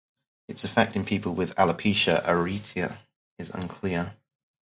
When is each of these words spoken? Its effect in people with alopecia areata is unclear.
Its 0.47 0.63
effect 0.63 0.95
in 0.95 1.05
people 1.05 1.35
with 1.35 1.53
alopecia 1.57 2.23
areata 2.23 2.97
is 3.37 3.51
unclear. 3.51 4.15